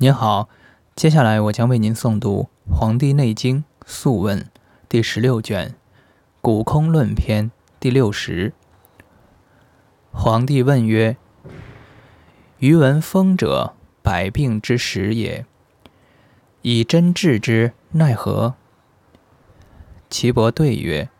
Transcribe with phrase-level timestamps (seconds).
[0.00, 0.48] 您好，
[0.94, 4.42] 接下来我将为您诵读《黄帝内经·素问》
[4.88, 5.70] 第十六卷
[6.40, 7.46] 《古空论篇》
[7.80, 8.52] 第六十。
[10.12, 11.16] 黄帝问曰
[12.58, 15.44] ：“余闻风者，百病之始也。
[16.62, 18.54] 以针治之，奈何？”
[20.08, 21.10] 岐伯对曰：“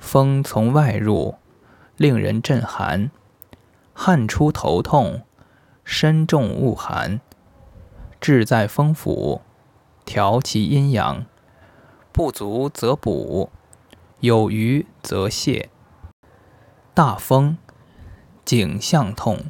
[0.00, 1.36] 风从外入，
[1.96, 3.12] 令人震寒，
[3.94, 5.22] 汗出头痛，
[5.84, 7.20] 身重恶寒。
[8.20, 9.42] 志在风府，
[10.04, 11.26] 调其阴阳，
[12.12, 13.50] 不足则补，
[14.20, 15.68] 有余则泻。
[16.94, 17.58] 大风，
[18.44, 19.46] 颈项痛，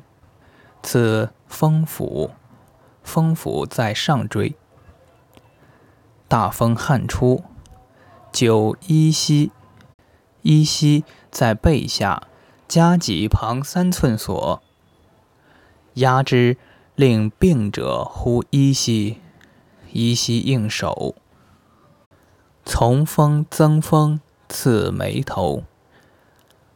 [0.83, 2.33] 此风府，
[3.03, 4.55] 风府在上椎。
[6.29, 7.45] 大风汗出。”
[8.33, 9.51] 九依稀，
[10.43, 12.25] 依稀在背下，
[12.69, 14.63] 夹脊旁三寸所。
[15.95, 16.59] 压之，
[16.97, 19.21] 令病者呼依稀，
[19.93, 21.15] 依稀应手。
[22.65, 25.65] 从风增风，刺眉头。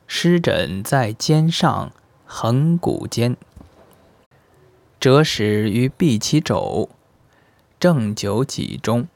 [0.06, 1.90] 湿疹在肩上，
[2.27, 3.34] 横骨间。
[5.00, 6.90] 折始于臂其肘，
[7.78, 9.08] 正九脊中。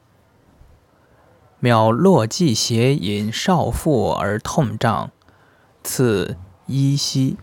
[1.59, 5.11] 秒落即邪引少腹而痛胀，
[5.83, 7.37] 刺依稀。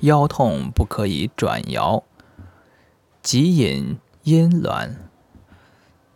[0.00, 2.02] 腰痛不可以转摇，
[3.22, 4.96] 即引阴挛，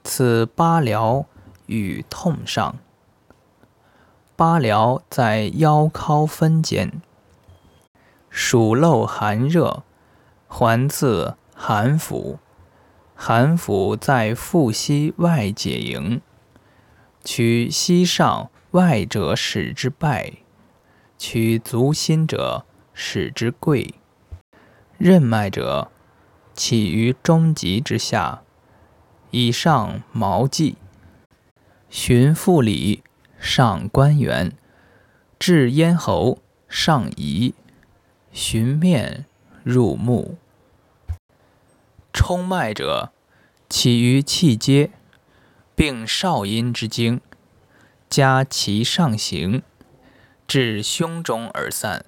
[0.02, 1.26] 此八髎
[1.66, 2.76] 与痛上。
[4.36, 7.02] 八髎在腰尻分间，
[8.30, 9.82] 暑漏寒热，
[10.48, 12.38] 还自寒府。
[13.14, 16.20] 寒府在腹膝外解营，
[17.22, 20.32] 取膝上外者使之败，
[21.16, 23.94] 取足心者使之贵。
[24.96, 25.90] 任脉者
[26.54, 28.42] 起于中极之下，
[29.30, 30.76] 以上毛际，
[31.90, 33.02] 循腹里，
[33.38, 34.52] 上关元，
[35.38, 36.38] 至咽喉，
[36.68, 37.54] 上移，
[38.32, 39.26] 循面
[39.64, 40.38] 入目。
[42.12, 43.12] 冲脉者，
[43.68, 44.90] 起于气阶，
[45.74, 47.20] 并少阴之经，
[48.08, 49.62] 加其上行，
[50.46, 52.06] 至胸中而散。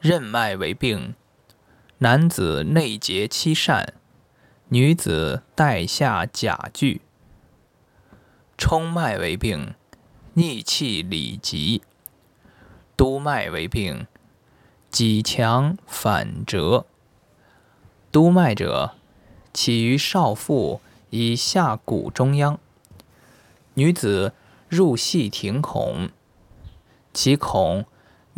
[0.00, 1.14] 任脉为病，
[1.98, 3.86] 男子内结七疝，
[4.68, 7.02] 女子带下甲具。
[8.56, 9.74] 冲脉为病，
[10.32, 11.82] 逆气里急。
[12.96, 14.06] 督脉为病，
[14.90, 16.86] 己强反折。
[18.10, 18.94] 督脉者，
[19.52, 20.80] 起于少腹
[21.10, 22.58] 以下骨中央。
[23.74, 24.32] 女子
[24.66, 26.08] 入系庭孔，
[27.12, 27.84] 其孔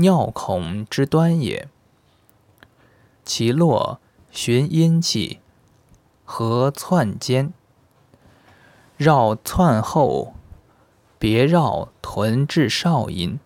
[0.03, 1.67] 尿孔之端也。
[3.25, 3.99] 其络
[4.31, 5.41] 循阴气，
[6.27, 7.55] 合窜间，
[8.99, 10.35] 绕窜后，
[11.19, 13.41] 别绕臀至少阴。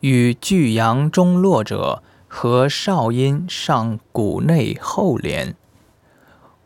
[0.00, 2.02] 与巨阳中络者。
[2.28, 5.56] 和少阴上骨内后连，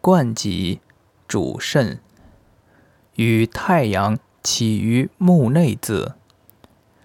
[0.01, 0.81] 贯脊
[1.29, 2.01] 主肾，
[3.15, 6.15] 与太阳起于目内眦，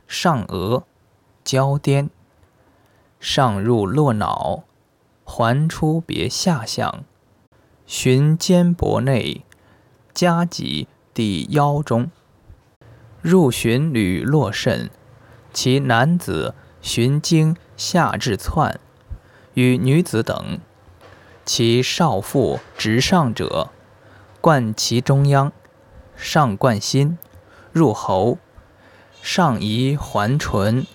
[0.07, 0.85] 上额
[1.45, 2.09] 交颠，
[3.21, 4.63] 上入络脑，
[5.23, 7.05] 还出别下象，
[7.85, 9.45] 循肩膊内，
[10.13, 12.11] 夹脊抵腰中，
[13.21, 14.89] 入循履络肾，
[15.53, 16.53] 其男子。
[16.81, 18.79] 循经下至窜，
[19.55, 20.59] 与女子等，
[21.43, 23.71] 其少腹直上者，
[24.39, 25.51] 贯其中央，
[26.15, 27.17] 上贯心，
[27.71, 28.37] 入喉，
[29.23, 30.85] 上移环唇，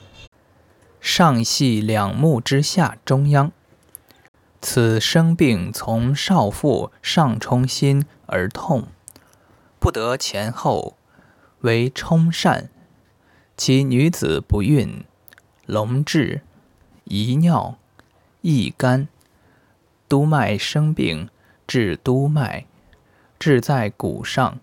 [1.00, 3.52] 上系两目之下中央。
[4.60, 8.88] 此生病从少腹上冲心而痛，
[9.78, 10.96] 不得前后，
[11.60, 12.68] 为冲疝。
[13.56, 15.04] 其女子不孕。
[15.66, 16.42] 龙志、
[17.04, 17.78] 遗尿、
[18.40, 19.06] 易肝，
[20.08, 21.28] 督脉生病，
[21.64, 22.64] 治督脉，
[23.38, 24.58] 治在骨上，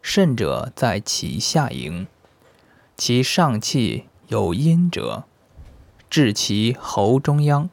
[0.00, 2.06] 肾者在其下营，
[2.96, 5.24] 其上气有阴者，
[6.10, 7.70] 治其喉中央，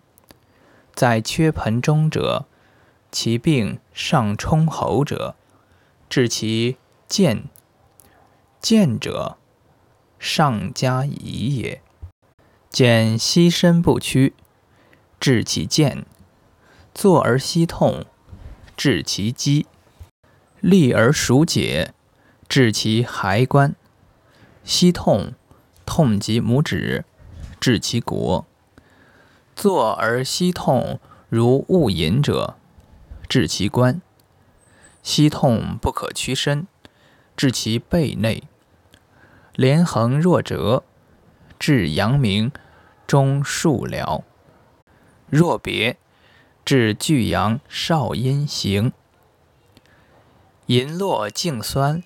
[0.93, 2.45] 在缺盆中者，
[3.11, 5.35] 其病上冲喉者，
[6.07, 7.45] 治其健，
[8.61, 9.37] 健者
[10.19, 11.81] 上加宜也。
[12.69, 14.35] 见膝身不屈，
[15.19, 16.03] 治其健；
[16.93, 18.05] 坐而膝痛，
[18.75, 19.65] 治其肌；
[20.59, 21.91] 立而数解，
[22.47, 23.71] 治其骸关；
[24.63, 25.33] 膝痛，
[25.87, 27.03] 痛及拇指，
[27.59, 28.45] 治其国；
[29.55, 30.99] 坐而膝痛
[31.29, 32.55] 如误饮者，
[33.27, 34.01] 治其关；
[35.01, 36.67] 膝痛不可屈伸，
[37.35, 38.43] 治其背内；
[39.55, 40.83] 连横若折，
[41.57, 42.51] 治阳明
[43.07, 44.23] 中数髎；
[45.29, 45.97] 若别，
[46.63, 48.93] 治巨阳少阴行。
[50.67, 52.03] 银络颈酸，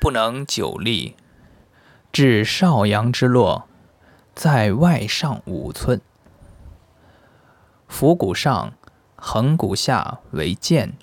[0.00, 1.14] 不能久立，
[2.10, 3.67] 治少阳之络，
[4.38, 6.00] 在外上五寸。
[7.88, 8.72] 腹骨上、
[9.16, 10.96] 横骨下为剑，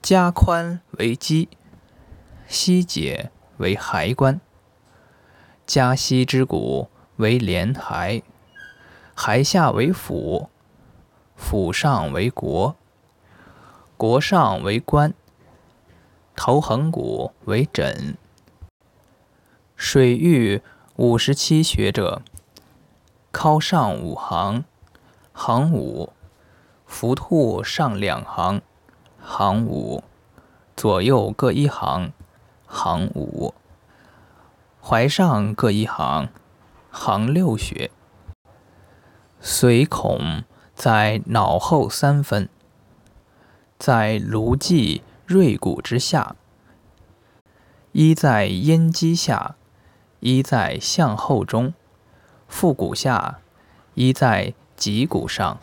[0.00, 1.48] 加宽为肌，
[2.46, 4.40] 膝解为骸关，
[5.66, 8.22] 加膝之骨为连骸，
[9.16, 10.48] 骸下为腹，
[11.34, 12.76] 腹上为国。
[13.96, 15.12] 国上为关，
[16.36, 18.16] 头横骨为枕。
[19.74, 20.62] 水域
[21.02, 22.20] 五十七穴者，
[23.32, 24.64] 尻上五行，
[25.32, 26.10] 行五；
[26.84, 28.60] 伏兔上两行，
[29.18, 30.02] 行五；
[30.76, 32.12] 左右各一行，
[32.66, 33.54] 行五；
[34.82, 36.28] 踝上各一行，
[36.90, 37.90] 行六穴。
[39.42, 40.44] 髓孔
[40.74, 42.46] 在脑后三分。
[43.78, 46.36] 在颅际锐骨之下，
[47.92, 49.56] 一在咽肌下，
[50.20, 51.72] 一在向后中，
[52.46, 53.38] 腹骨下，
[53.94, 55.58] 一在脊骨上，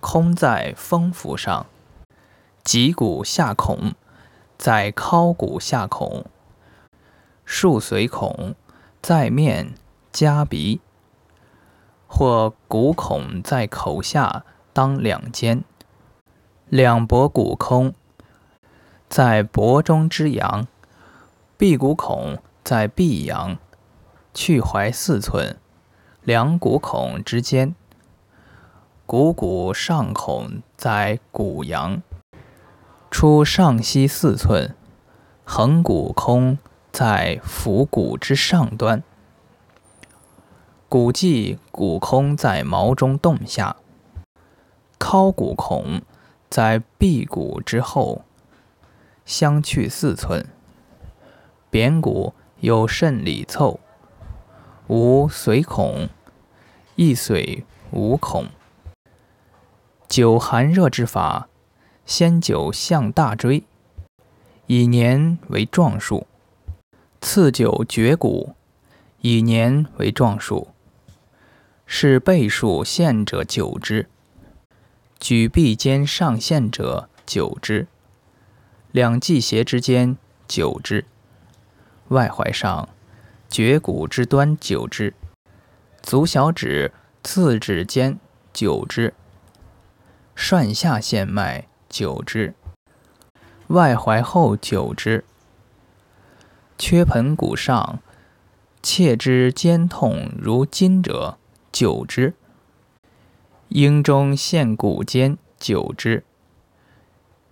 [0.00, 1.66] 空在风府上，
[2.62, 3.94] 脊骨下孔
[4.56, 6.24] 在尻骨下孔，
[7.44, 8.54] 竖髓孔
[9.02, 9.74] 在面
[10.12, 10.80] 夹鼻，
[12.06, 15.64] 或骨孔在口下当两间。
[16.68, 17.92] 两脖骨空，
[19.08, 20.66] 在脖中之阳；
[21.58, 23.58] 臂骨孔在臂阳，
[24.34, 25.56] 去怀四寸，
[26.22, 27.74] 两骨孔之间。
[29.06, 32.02] 股骨上孔在骨阳，
[33.10, 34.74] 出上膝四寸，
[35.44, 36.58] 横骨空
[36.90, 39.02] 在腹骨之上端。
[40.88, 43.76] 骨际骨空在毛中洞下，
[44.98, 46.02] 尻骨孔。
[46.50, 48.22] 在臂骨之后，
[49.24, 50.46] 相去四寸。
[51.68, 53.80] 扁骨有肾里凑，
[54.86, 56.10] 无髓孔，
[56.94, 58.48] 一髓无孔。
[60.08, 61.48] 灸寒热之法，
[62.04, 63.64] 先灸向大椎，
[64.66, 66.26] 以年为壮数；
[67.22, 68.54] 次灸绝骨，
[69.22, 70.68] 以年为壮数。
[71.86, 74.08] 是倍数陷者灸之。
[75.18, 77.86] 举臂间上陷者九之，
[78.92, 81.06] 两际斜之间九之，
[82.08, 82.90] 外踝上
[83.54, 85.14] 绝骨之端九之，
[86.02, 86.90] 足小指
[87.22, 88.18] 次指间
[88.52, 89.14] 九之，
[90.34, 92.52] 涮下陷脉九之，
[93.68, 95.24] 外踝后九之，
[96.76, 98.00] 缺盆骨上
[98.82, 101.38] 切之肩痛如筋者
[101.70, 102.34] 九之。
[103.68, 106.24] 应中陷骨间九之，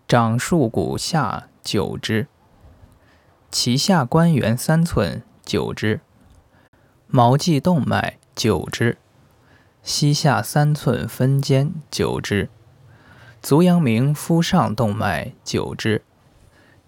[0.08, 2.26] 掌束骨下九之，
[3.52, 6.00] 脐下关元三寸九之，
[7.06, 8.98] 毛际动脉九之，
[9.82, 12.48] 膝下三寸分间九之，
[13.42, 16.02] 足阳明腹上动脉九之，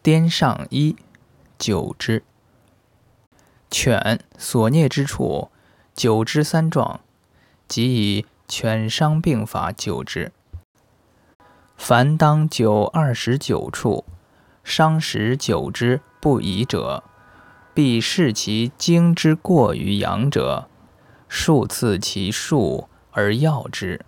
[0.02, 0.96] 颠上一
[1.58, 2.22] 九之。
[3.70, 5.50] 犬所啮之处
[5.94, 7.00] 九之三状，
[7.68, 8.26] 即以。
[8.46, 10.30] 犬伤病法九之，
[11.78, 14.04] 凡当九二十九处，
[14.62, 17.02] 伤时九之不宜者，
[17.74, 20.68] 必视其精之过于阳者，
[21.28, 24.06] 数次其数而要之。